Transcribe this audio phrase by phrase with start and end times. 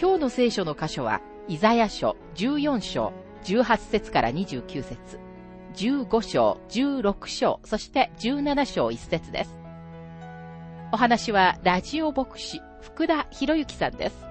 [0.00, 3.12] 今日の聖書の箇所は、イザヤ書14章
[3.42, 5.18] 18節から29節
[5.74, 9.58] 15章、16章、そして17章1節です。
[10.92, 14.27] お話は、ラジオ牧師、福田博之さんです。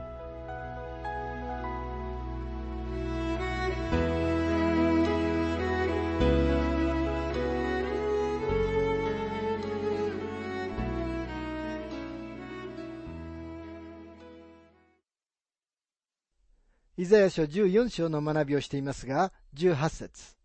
[16.99, 20.35] イザヤ書14章の学びをしていますが、18節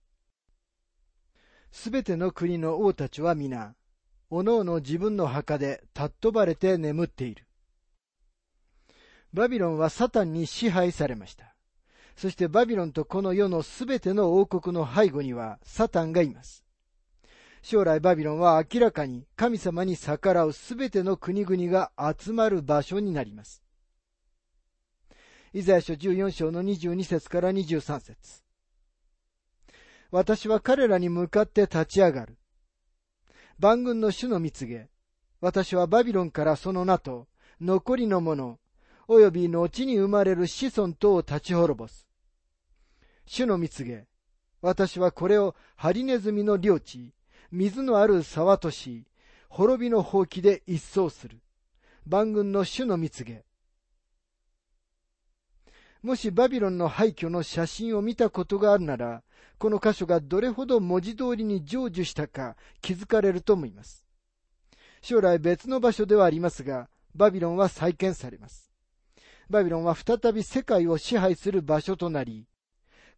[1.71, 3.75] すべての国の王たちは皆、
[4.29, 7.47] おのおの自分の墓で尊ばれて眠っている。
[9.33, 11.55] バビロンはサタンに支配されました。
[12.17, 16.67] そしてバビロンとこの世のすべての王国の背後にはサタンがいます。
[17.63, 23.62] 将来バビロンは明らかに神様に逆らうすべての国々が集まる場所になります。
[25.55, 28.43] イザヤ書14章の22節から23節
[30.11, 32.39] 私は彼らに向かって立ち上がる。
[33.59, 34.89] 万軍の主の蜜げ。
[35.43, 37.29] 私はバビロンからその名と、
[37.61, 38.59] 残りの者、
[39.07, 42.09] 及び後に生まれる子孫とを立ち滅ぼす。
[43.27, 44.07] 主の蜜げ。
[44.63, 47.13] 私はこれをハリネズミの領地、
[47.51, 49.05] 水のある沢とし、
[49.51, 51.43] 滅びの放棄で一掃する。
[52.07, 53.45] 万軍の主の蜜げ。
[56.03, 59.23] もしバビロンの廃墟の写真を見たことがあるなら、
[59.59, 64.05] この箇所がどれほど文字通りに成就したか気づかれると思います。
[65.01, 68.73] 将来別の場所ではありますが、バビロンは再建されます。
[69.49, 72.47] バビロンは再び世界を支配する場所となり、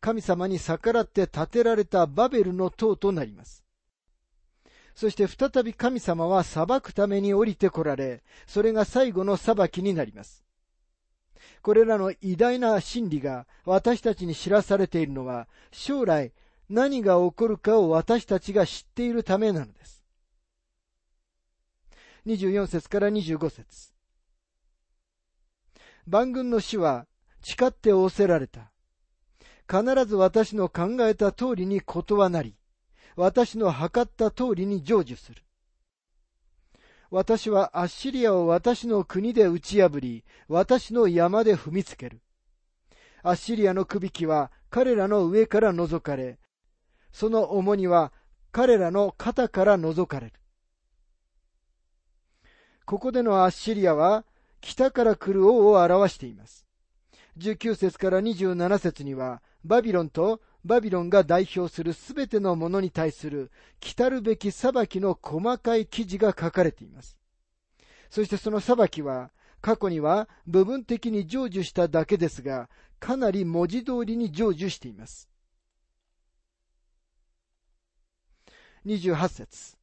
[0.00, 3.64] 神様に逆らって建てられたバベルの塔となります。
[4.94, 10.43] そして再び神様は裁くために降りてこられ、それが最後の裁きになります。
[11.62, 16.32] これらの偉大な真理が私たちに知らされているのは、将来
[16.68, 20.04] 何が起こるかを私たちが知っているためなのです。
[22.26, 23.92] 24節から25節
[26.06, 27.06] 万軍の死は
[27.42, 28.70] 誓って仰せられた。
[29.70, 32.54] 必ず私の考えた通りにことはなり、
[33.16, 35.42] 私の測った通りに成就する。
[37.14, 42.20] 私はアッシリアを私の国で打ち破り、私の山で踏みつける。
[43.22, 46.40] アッシリアの首輝は彼らの上から覗かれ、
[47.12, 48.12] その重荷は
[48.50, 50.32] 彼らの肩から覗かれる。
[52.84, 54.24] ここでのアッシリアは
[54.60, 56.66] 北から来る王を表しています。
[57.38, 67.18] 19節から27節には、バビロンとバビロンが代表するすべてのものに対する来るべき裁きの細かい記事が書かれています。
[68.10, 69.30] そしてその裁きは、
[69.60, 72.68] 過去には部分的に成就しただけですが、
[73.00, 75.28] かなり文字通りに成就しています。
[78.86, 79.76] 28節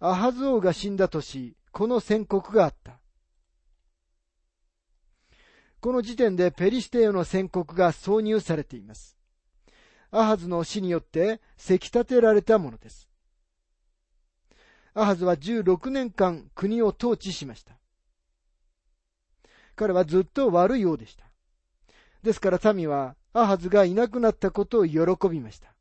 [0.00, 3.00] アハズ王が死んだ年、この宣告があった。
[5.84, 9.18] この時点でペリシテへの宣告が挿入されています。
[10.10, 13.06] アハズの死によってせき立てられたものです。
[14.94, 17.76] アハズは16年間国を統治しました。
[19.76, 21.26] 彼はずっと悪いようでした。
[22.22, 25.74] ですから民はアハズがいなくなったことを喜びました。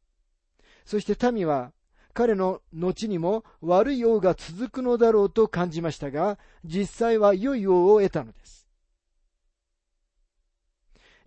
[0.83, 1.71] そして民は
[2.13, 8.62] 彼の後にも悪い王が続くのだろうと感じましたが、実際は良い王を得たのです。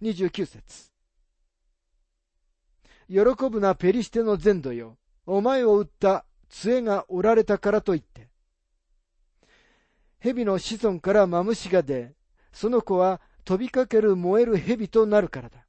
[0.03, 0.93] 29節
[3.09, 4.99] 喜ぶなペリシテの全土よ。
[5.27, 8.29] お前を撃った杖が折られたからと言って。
[10.19, 12.15] 蛇の子孫からマムシが出、
[12.53, 15.67] その子は飛びかける燃える蛇となるからだ。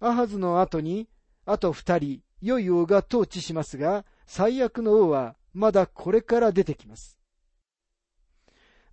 [0.00, 1.08] アハズの後に、
[1.44, 7.18] あと二人、良い王が統治しますが、最悪の王はまだこれから出てきます。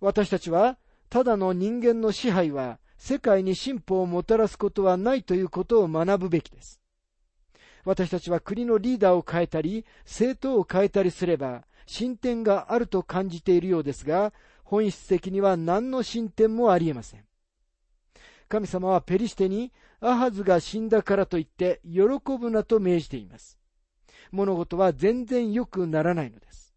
[0.00, 0.78] 私たちは、
[1.08, 6.80] ただの人間の支配は世界に進歩をもたらすことはないということを学ぶべきです。
[7.84, 17.24] 私たちは国のリーダーを変えたり、政党を変えたりすれば、進展があると感じているようですが、本質的には何の進展もありえません。
[18.48, 22.00] 神様はペリシテにアハズが死んだからといって喜
[22.38, 23.58] ぶなと命じています。
[24.32, 26.74] 物事は全然良くならないのです。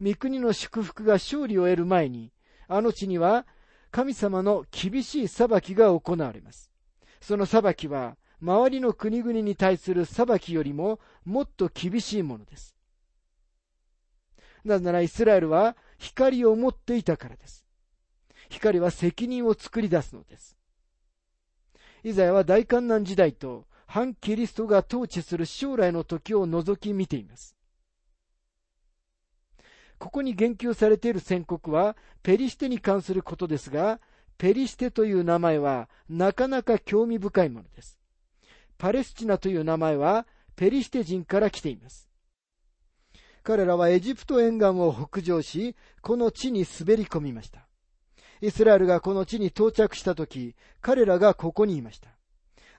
[0.00, 2.32] 御国の祝福が勝利を得る前に、
[2.68, 3.46] あの地には
[3.90, 6.70] 神様の厳しい裁きが行われます。
[7.20, 12.74] その裁きは、周りの国々に対する裁きよりももっと厳しいものです。
[14.64, 17.66] なぜならイスラエルは光を持っていたからです。
[18.48, 20.56] 光は責任を作り出すのです。
[22.02, 27.56] イザヤは大観難時代と反キリストが統治する将来の時を覗き見ています。
[30.00, 34.00] ここに言及されている宣告はペリシテに関することですが、
[34.38, 37.98] ペリシテという名前はなかなか興味深いものです。
[38.78, 40.26] パレスチナという名前は
[40.56, 42.08] ペリシテ人から来ています。
[43.42, 47.68] 彼らはエジプト沿岸を北上し、この地に滑り込みました。
[48.40, 52.08] イスラエルがこの地に到着したとき、彼らがここにいました。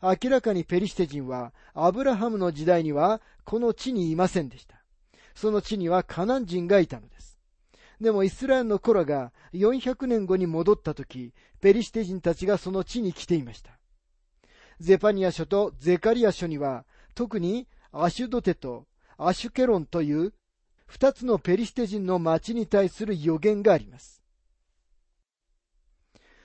[0.02, 4.81] 明らかにペリシテ人は、アブラハムの時代にはこの地にいませんでした。
[5.36, 7.40] その地にはカナン人がいたのです。
[8.00, 13.78] でもイスラエルの子らが400年後に戻ったとき、ペリシテ人たちがその地に来ていました。
[14.80, 18.88] ゼパニア書とゼカリア書には、特にアシュドテと
[19.18, 20.34] アシュケロンという
[20.88, 24.24] 二つのペリシテ人の町に対する予言があります。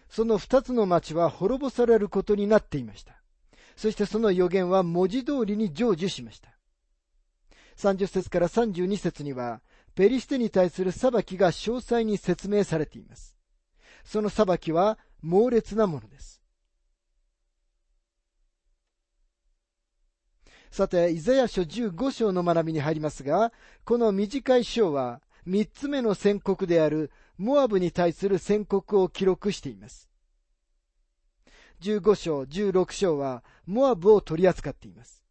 [0.09, 3.23] その二つの町は滅ぼされることになっていました。
[3.77, 6.56] そしてその予言は文字通りに成就しました。
[7.77, 9.61] 30節から32節には、
[9.95, 13.37] ペリシテに対する裁きが詳細に説明されています。
[14.05, 16.43] その裁きは猛烈なものです。
[20.71, 23.53] さて、イザヤ書15章の学びに入りますが、
[23.85, 30.11] この短い章は、三つ目の宣告である、モアブに対する宣告を記録しています。
[31.81, 35.23] 15章、16章は、モアブを取り扱っています。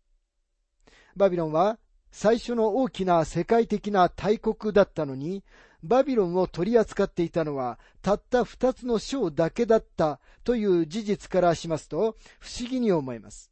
[1.15, 1.77] バビロンは、
[2.17, 5.43] 最初の大きな世界的な大国だったのに、
[5.83, 13.51] バビロンを取り扱っていたのは、たった二つの章だけだったという事実からしますと、不思議に思えます。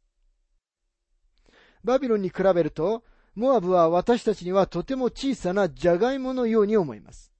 [1.84, 7.34] バビロンに比べると、モアブは私たちにはとても小さなジャガイモのように思います。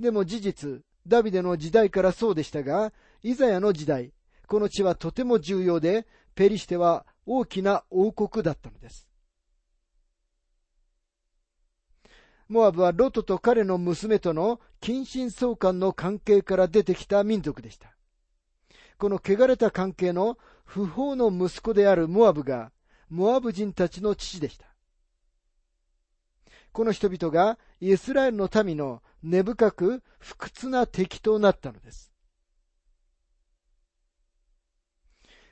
[0.00, 2.92] でも事実、ダビデの時代からそうでしたが、
[3.22, 4.12] イザヤの時代、
[4.48, 6.04] この地はとても重要で、
[6.34, 9.06] ペリシテは大きな王国だったのです。
[12.48, 17.94] モアブはロトと彼の娘との近親相関の関係から出てきた民族でした。
[18.98, 22.70] この汚れた関係の不法の息子であるモアブが
[23.08, 24.66] モアブ人たちの父でした。
[26.72, 32.12] この人々がイスラエルの民の根深く不屈な敵となったのです。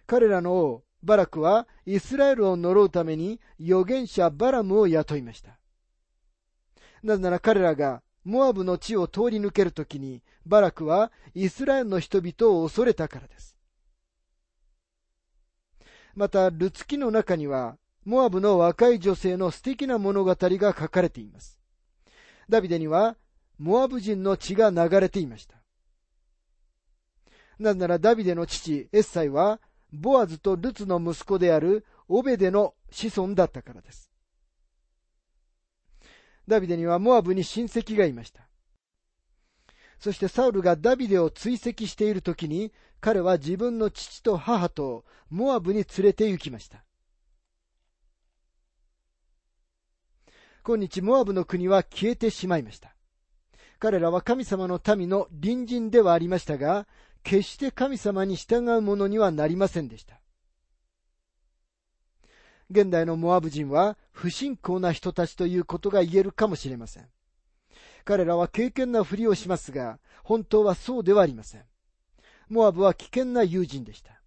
[0.07, 5.62] 彼らの王、バラクはイスラエルを呪うために預言者バラムを雇いました。
[7.03, 13.57] なぜなら彼らがモアブの地を通り抜けるときにバラクはイスラエルの人々を恐れたからです。
[16.15, 21.59] また、ルツキの中には、モアブの若い女性の素敵な物語が書かれています。
[22.49, 23.17] ダビデには、
[23.59, 25.57] モアブ人の血が流れていました。
[27.59, 29.61] なぜならダビデの父、エッサイは、
[29.93, 34.12] ボアズとルツの息子であるオベデの子孫だったからです。
[36.53, 38.47] ダビデにはモアブに親戚がいました。
[39.99, 46.85] そしてサウルがダビデを追跡している時に、彼は自分の父と母とモアブに連れて行きました。
[50.63, 52.95] 今日モアブの国は消えてしまいました。
[53.79, 56.87] 彼らは神様の民の隣人ではありましたが、
[57.23, 60.22] 決して神様に従うものにはなりませんでした。
[62.73, 67.07] 現代のモアブ人は不信仰な人たちということが言えるかもしれません。
[68.05, 71.65] 彼らは敬虔なふりをしますが、本当はそうではありません。
[72.49, 74.21] モアブは危険な友人でした。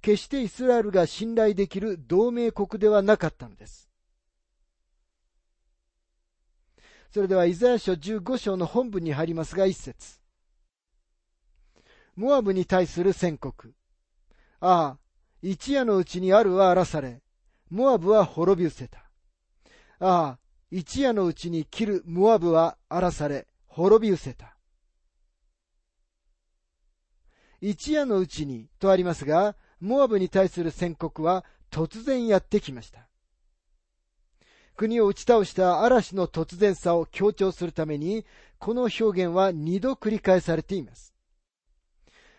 [0.00, 3.90] 決してイスラエルが信頼できる同盟国ではなかったのです。
[7.10, 10.20] それでは、イザヤ書15章の本文に入りますが、一節。
[12.14, 13.74] モアブに対する宣告。
[14.60, 14.98] ああ、
[15.40, 17.22] 一夜のうちにあるは荒らされ、
[17.70, 18.98] モアブは滅び失せた。
[20.00, 20.38] ああ、
[20.70, 24.56] 一夜のうちに切るモアブは荒らされ、滅び失せた。
[27.60, 33.08] 一夜のうちにとありますが、モアブに対する宣告は突然やってきました。
[34.76, 38.24] 国を打ち倒した嵐の突然さを強調するために、
[38.58, 41.14] この表現は二度繰り返されています。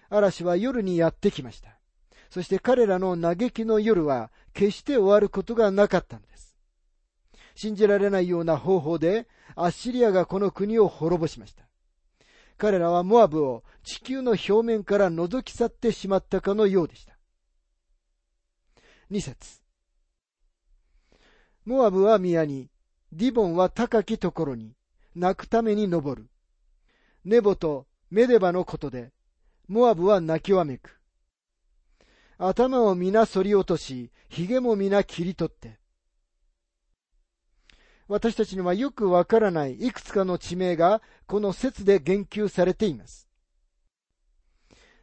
[0.09, 1.78] 嵐は夜にやってきました。
[2.29, 6.55] そして彼らの嘆きの夜は決して終わることがなかったのです。
[7.55, 11.63] 信じられないような方法でアッシリアがこの国を滅ぼしました。
[12.57, 17.17] 彼らはモアブを地球の表面から覗き去ってしまったかのようでした。
[19.09, 19.61] 二節
[21.65, 22.69] モアブは宮に、
[23.11, 24.75] ディボンは高きところに、
[25.15, 26.29] 泣くために登る。
[27.25, 29.11] ネボとメデバのことで、
[29.67, 30.98] モアブは泣きわめく。
[32.41, 35.77] 頭を皆反り落とし、髭も皆切り取って。
[38.07, 43.27] 私たちにはよくわからないいくつかの地名がこの説で言及されています。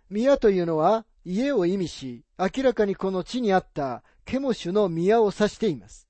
[0.09, 6.09] 宮というのは家を意味し、明らかにこの地にあったケモシュの宮を指しています。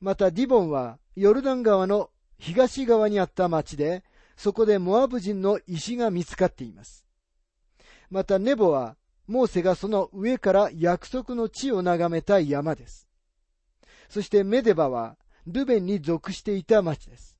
[0.00, 4.02] またディボンはヨルダン川の東側にあった町で、
[4.36, 7.04] そこでモアブ人の石が見つかっています。
[8.10, 8.96] またネボは、
[9.26, 13.08] モーセがその上から約束の地を眺めた山です。
[14.08, 15.16] そしてメデバは、
[15.46, 17.36] ルベンに属していた町です。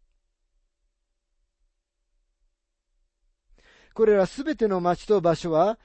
[3.95, 5.79] これらすべての町と場所は、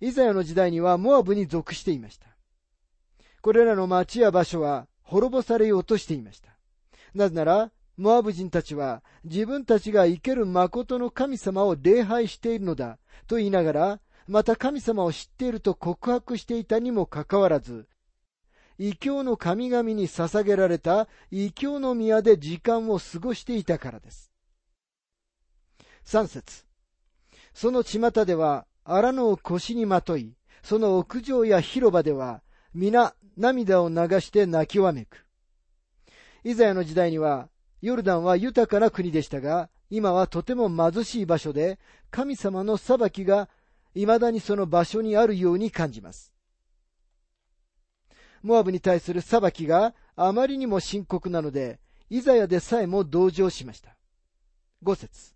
[0.00, 2.26] イザヤの時代にはモアブに属していました。
[3.40, 6.50] これらの町や場所は滅ぼされようとしていました。
[7.14, 12.98] なぜなら、モアブ人たちは自分たちが生ける誠の神様を礼拝しているのだ
[13.28, 17.86] と言いながら、また神様を知っていると告白していたにもかかわらず、
[18.78, 24.32] 異教の神々に捧げられた異教の宮で時間を過ごしていたからです。
[26.04, 26.64] 三節
[27.52, 32.42] その巷では荒野を腰にまとい、その屋上や広場では
[32.74, 35.24] 皆涙を流して泣きわめく。
[36.42, 37.48] イザヤの時代には
[37.80, 41.78] ヨルダンは豊かな国でしたが、今はとても貧しい場所で、
[42.10, 43.48] 神様の裁きが
[43.94, 46.32] 未だにその場所にあるように感じます。
[48.42, 53.96] モアブに対する裁きがあまりにも深刻なので、イザヤでさえも同情しました。
[54.82, 55.34] 五節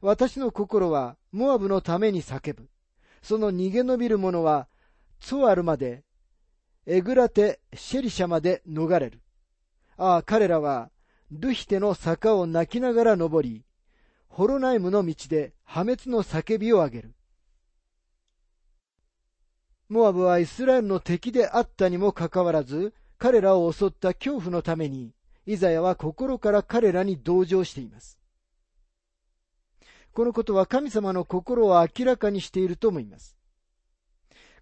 [0.00, 2.68] 私の心はモアブのために叫ぶ。
[3.22, 4.66] その逃げ延びる者は、
[5.20, 6.02] ツォアルまで、
[6.86, 9.20] エグラテ・シェリシャまで逃れる。
[9.96, 10.90] ああ、彼らは
[11.30, 13.64] ルヒテの坂を泣きながら登り、
[14.32, 17.14] ホロナイムの道で破滅の叫びを上げる。
[19.90, 25.12] モアブはイスラエルの敵であったにもかかわらず、彼らを襲った恐怖のために、
[25.44, 28.18] イザヤは心から彼らに同情しています。
[30.14, 33.36] このことは神様の心を明らかにしていると思います。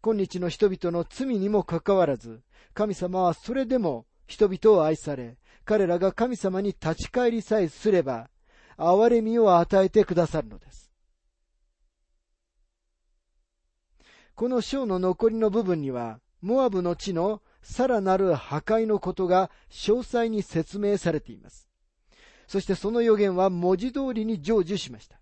[0.02, 2.42] 今日の人々の罪にもかかわらず、
[2.74, 8.30] 神様はそれでも人々を愛され、彼らが神様に立ち返りさえすれば、
[8.80, 10.90] 憐れみを与えてくださるのです。
[14.34, 21.68] この章の残りの部分には、モアブの地のさらなる破壊のことが詳細に説明されています。
[22.46, 25.20] そしてその予言は文字通りに成就しました。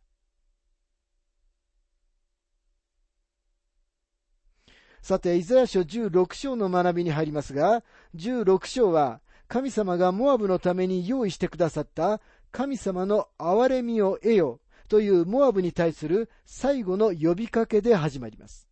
[5.03, 7.83] さて、イザヤ書16章の学びに入りますが、
[8.15, 18.69] 16章は神様がモアブのために用意してくださった神様の憐れみを得よというモアブに対する最後の呼びかけで始まります。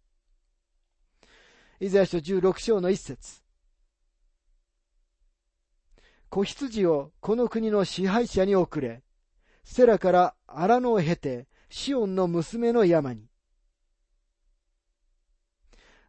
[1.78, 3.42] イザヤ書16章の一節
[6.30, 9.02] 子羊をこの国の支配者に送れ、
[9.64, 13.28] セラから荒野を経て、シオンの娘の山に。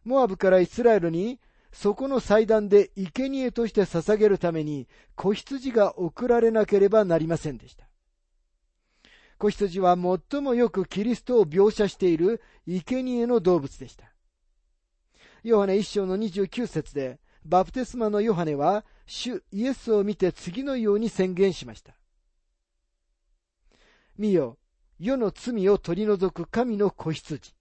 [0.04, 1.40] モアブからイスラエルに
[1.72, 7.88] そこの祭壇で生贄として捧げるために子羊が送られなければなりませんでした。
[9.38, 9.96] 子羊は
[10.30, 14.12] 最もよくキリストを描写している生贄の動物でした。
[15.44, 21.94] ヨハネ一章の29節で、バプテスマのヨハネは、主イエスを見て次のように宣言しました。
[24.18, 24.58] 見よ、
[24.98, 27.54] 世の罪を取り除く神の子羊。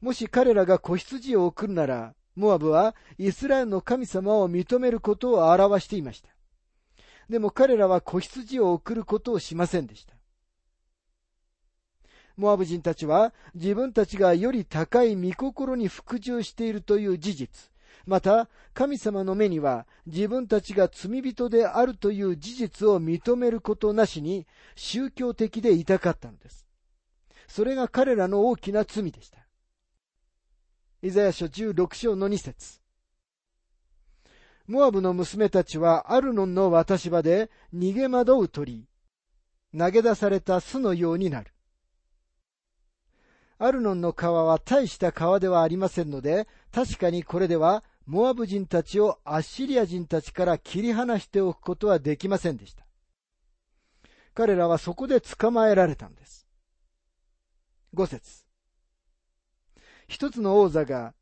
[0.00, 6.30] もし彼らが子羊を送るなら、モアブはイスラエルの神様を認めることを表していました。
[7.28, 10.14] でも彼らは子羊を送ることをしませんでした。
[12.36, 17.70] モアブ人たちは自分たちがより高い御心に服従しているという事実、
[18.06, 26.66] また神様の目には自分たちが罪人であるという事実を認めることなしに宗教的でいたかったのです。
[27.46, 29.39] それが彼らの大きな罪でした。
[31.02, 32.78] イザヤ書16章の2節
[34.66, 38.84] モアブの娘たちはアルノンの渡し場で逃げ惑う鳥。
[39.76, 41.54] 投げ出された巣のようになる。
[43.58, 52.84] アルノンの川は大した川ではありませんので、確かにこれではモアブ人たちをアッシリア人たちから切り離しておくことはできませんでした。
[54.34, 56.46] 彼らはそこで捕まえられたんです。
[57.94, 58.49] 五節
[60.10, 61.14] 一つの王座が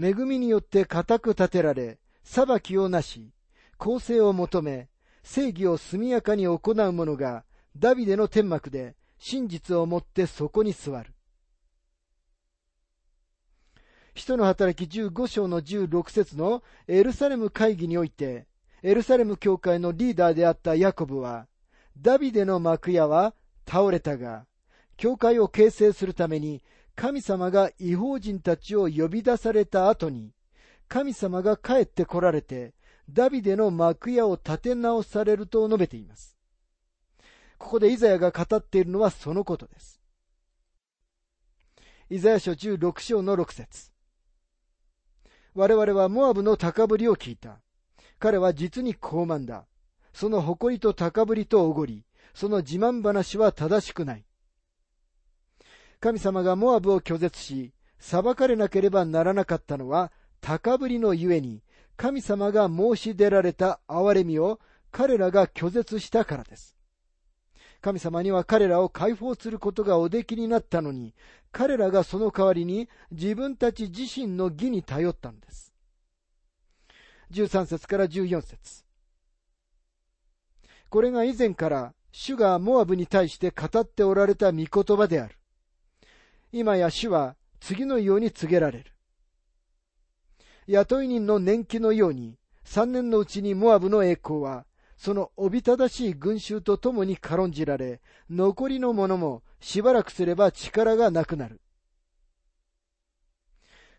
[0.00, 3.32] 恵みによって固く立てられ、裁きをなし、
[3.76, 4.88] 公正を求め、
[5.24, 7.44] 正義を速やかに行う者が、
[7.76, 11.12] ダビデの天幕で真実をもってそこに座る。
[14.14, 18.46] 人の働き15章の16節のエルサレム会議において、
[18.84, 21.48] エルサレム教会のリーダーであったヤコブは、
[22.00, 23.34] ダビデの幕屋は
[23.68, 24.46] 倒れたが、
[24.96, 26.62] 教会を形成するために
[26.96, 30.32] 神様が違法人たちを呼び出された後に、
[30.88, 32.72] 神様が帰って来られて、
[33.10, 36.36] ダビデの幕屋を建て直されると述べています。
[37.58, 40.00] ここでイザヤが語っているのはそのことです。
[42.08, 43.90] イザヤ書16章の6節
[45.54, 47.60] 我々はモアブの高ぶりを聞いた。
[48.18, 49.66] 彼は実に高慢だ。
[50.14, 54.24] その誇りと高ぶりとおごり、その自慢話は正しくない。
[56.00, 61.62] 神様がモアブを拒絶し、裁かれなければならなかったのは、高ぶりのゆえに、
[61.96, 64.60] 神様が申し出られた憐れみを
[64.92, 66.76] 彼らが拒絶したからです。
[67.80, 71.14] 神様には彼らを解放することがおできになったのに、
[71.52, 75.72] 彼らがその代わりに自分たち自身の義に頼ったんです。
[77.30, 78.84] 13節から14節
[80.88, 85.36] これが以前から主がモアブに対して語っておられた御言葉である。
[86.58, 88.92] 今や主は次のように告げられる。
[90.66, 94.64] 雇い人の年季のように、三年のうちにモアブの栄光は、
[94.96, 101.60] そのおびただしい群衆と共に軽んじられ、残りの者もしばらくすれば力がなくなる。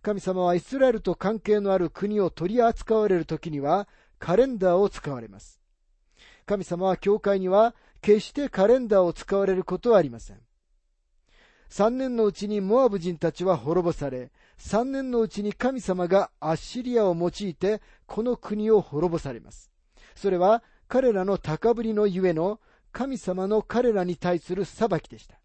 [0.02, 5.62] 神様はイスラエルと関係のある国を取り扱われるときには、カレンダーを使われます。
[6.48, 10.47] 神様は教会には決してカレンダーを使われることはありません。
[11.70, 19.72] 三年のうちにモアブ人たちは滅ぼされ、三年のうちに神様がアッシリアを用いてこの国を滅ぼされます。
[20.16, 22.60] それは彼らの高ぶりのゆえの
[22.92, 25.38] 神様の彼らに対する裁きでした。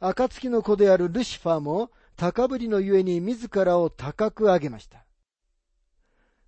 [0.00, 5.04] 暁の子であるルシファーも高ぶりのゆえに自らを高く上げました。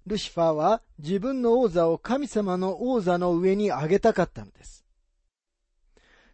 [0.06, 4.84] ルシファーは自分の王座を神様の王座の上に上げたかったのです。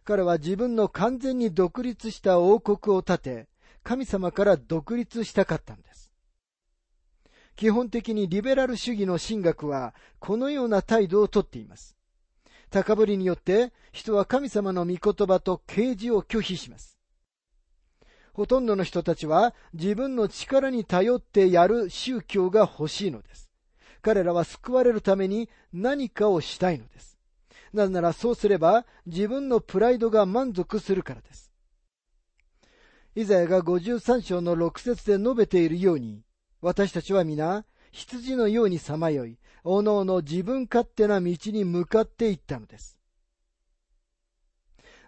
[0.07, 3.47] 彼は自分の完全に独立した王国を建て、
[3.83, 6.13] 神様から独立したかったんです。
[7.57, 11.97] 基本的にリベラル主義の神学はこのような態度をとっています。
[12.69, 16.97] 高ぶりによって人は神様の御言葉と啓示を拒否します。
[18.31, 23.49] ほとんどの人たちは自分の力に頼ってやる宗教が欲しいのです。
[24.01, 27.16] 彼らは救われるために何かをしたいのです。
[27.73, 31.51] なぜならそうすれば自分のプライドが満足するからです。
[33.15, 36.21] イザヤが53章の6節で述べているように、
[36.61, 42.99] 私たちは皆、羊のようにさまよい、おのおの自分勝手な道に向かっていったのです。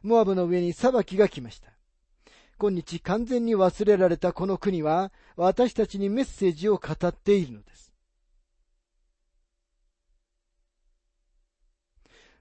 [0.02, 1.72] モアブの上に裁きが来ました。
[2.58, 7.89] 今日完全に忘れられたこの国は、私たちにメッセージを語っているのです。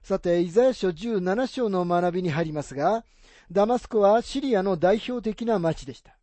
[0.01, 3.03] さて、イザヤ書17章の学びに入りますが、
[3.51, 6.17] ダマスコはシリアの代表的な町でした。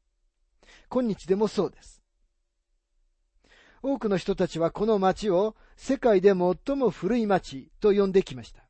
[0.88, 2.02] 今日でもそうです。
[3.82, 8.64] 多くの人たちはこの町を世界で最も古い町と呼んできました。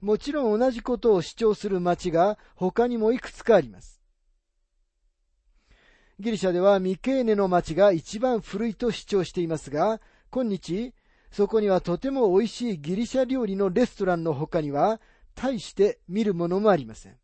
[0.00, 4.00] もちろん同じことを主張する町が他にもいくつかあります。
[6.18, 10.92] ギリシャではミケーネの町が一番古いと主張していますが、今日
[11.32, 15.00] そこにはとても美味しいギリシャ料理のレストランの他には、
[15.34, 17.16] 大して見るものもありません。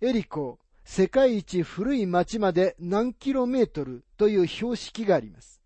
[0.00, 5.60] エリコ、世界一古い町まで何キロメートルという標識があります。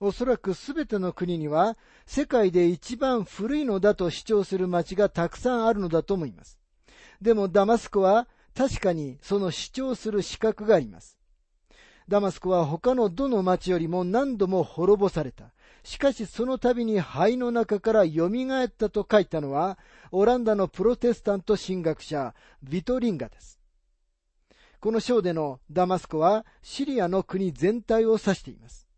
[0.00, 6.58] おそらくすべての国には世界で一番古いのだと主張する町がたくさんあるのだと思います。
[7.20, 11.19] でもダマスコは確かにその主張する資格があります。
[12.10, 15.52] ダマスコは他のどの町よりも何度も滅ぼされた。
[15.84, 19.78] しかしその度に灰の中から蘇ったと書いたのは、
[20.10, 23.60] オランダのプロテスタント神学者、ビトリンガです。
[24.80, 28.88] この章でのダマスコはシリアの国全体を指しています。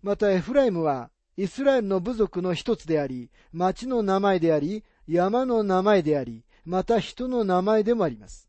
[0.00, 8.48] またエフライムはイスラエルの部族の一つであり、町の名前であり、山の名前であり、また人の名前でもあります。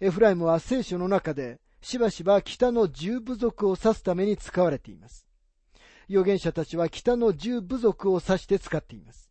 [0.00, 5.26] エフライムは聖書の中で、しばしば北の十部族を指すために使われています。
[6.08, 9.30] 預言者たちは北の十部族を指して使っています。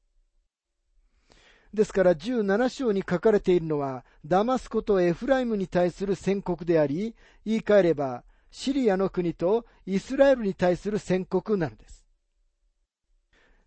[1.73, 12.05] ですから17章に書かれているのは、ダマスコとエフライムに対する宣告であり、言い換えれば、シリアの国とイスラエルに対する宣告なのです。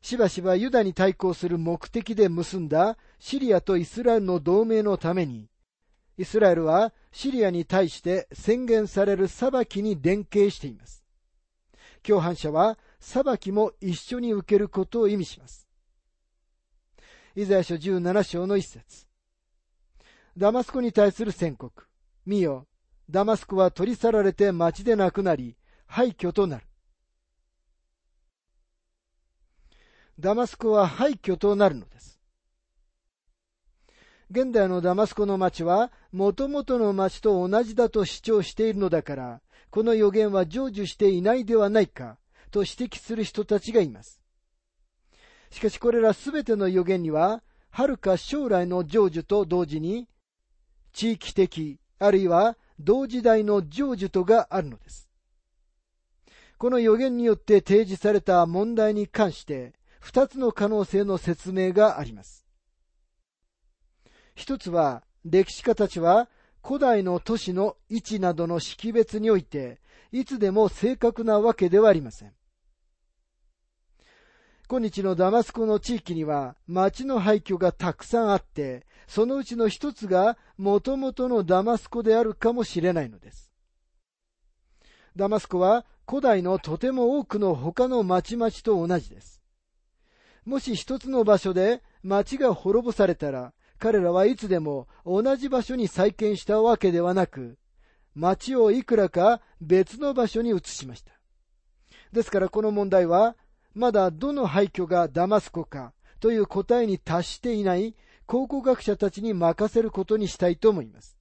[0.01, 5.51] しばしばユダに対抗する目的で結んだシリアとイスラエルの同盟のために、
[6.19, 11.05] イスラエルはシリアに対して宣言される裁きに連携しています。
[12.03, 15.69] 共犯者は裁きも一緒に受けることを意味します。
[17.37, 19.07] イザヤ書17章の一節
[20.37, 21.87] ダマスコに対する宣告。
[22.27, 22.67] 見よ、
[23.09, 26.67] ダマスコは取り去られて町でなくなり、廃墟となる。
[30.19, 32.18] ダマスコは廃墟となるのです。
[34.31, 42.19] 現代のダマスコの町は、もともとの町と同じだと主張しているのだから、この予言は成就していないではないか、
[42.51, 44.21] と指摘する人たちがいます。
[45.51, 50.09] しかしこれらすべての予言には、はるか将来の成就と同時に、
[50.93, 55.09] 地域的、あるいは同時代の成就とがあるのです。
[56.59, 62.48] この予言によって提示された問題に関して、二つの可能性の説明があります。
[64.39, 66.29] 一つは、歴史家たちは
[66.65, 69.81] 古代の都市の位置などの識別において、
[70.13, 72.33] いつでも正確なわけではありません。
[74.69, 83.51] 今日のダマスコの地域には町の廃墟がたくさんあって、そのうちの一つが元々のダマスコであるかもしれないのです。
[85.17, 89.43] ダマスコは古代のとても多くの他の町々と同じです。
[90.45, 97.59] もし一つの場所で町が滅ぼされたら、彼らはいつでも同じ場所に再建したわけではなく、
[98.15, 101.13] 町をいくらか別の場所に移しました。
[102.13, 103.37] ですからこの問題は
[103.75, 107.95] まだどの廃墟がダマスコかという答えに達していない
[108.27, 111.17] 考古学者たちに任せることにしたいと思います。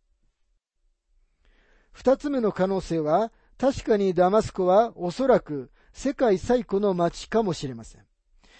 [1.91, 8.01] 二つ目の可能性は、確かにダマスコはおそらく世界最古の町かもしれません。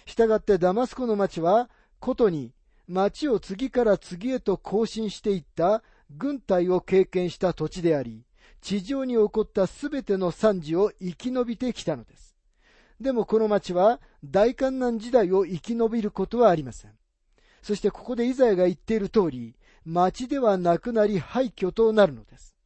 [0.06, 2.52] したがってダマスコの町は、ことに
[2.88, 5.82] 町を次から次へと更新していった
[6.16, 8.24] 軍隊を経験した土地であり、
[8.62, 12.34] 地上に起こったすべての惨事を生き延びてきたのです。
[12.98, 16.92] でもこの町は大観難時代を生き延びることはありません。
[17.62, 22.56] そしてここでイザヤが言っている通り、町ではなくなり廃墟となるのです。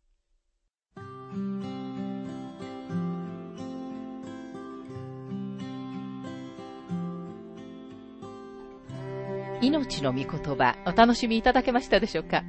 [9.62, 12.42] 命の御言葉お楽しみいただけましたでしょうか？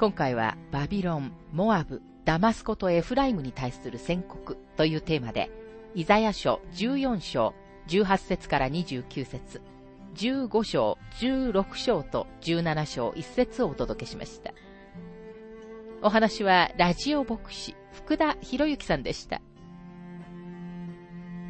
[0.00, 5.50] 今回はバビロン、モアブ、ダマスコとエフライムに対する宣告というテーマで
[5.94, 7.52] イザヤ書14章
[7.88, 9.60] 18節から29節
[10.14, 14.54] 15章、16章と17章1節をお届けしました。
[16.00, 19.42] お話はラジオ牧師福田博之さんでした。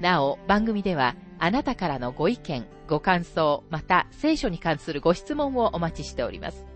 [0.05, 6.67] なお、番組ではあなたからのご意見、ご感想、また聖書に関するご質問をお待ちしております。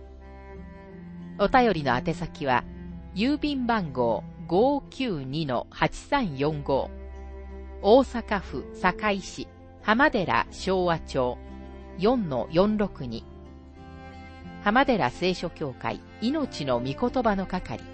[1.39, 2.65] お便りの宛先は、
[3.15, 6.89] 郵便番号592-8345
[7.83, 9.47] 大阪府堺市
[9.83, 11.37] 浜寺昭和町
[11.99, 13.23] 4-462
[14.65, 17.85] 浜寺聖書協会命の御言葉の係。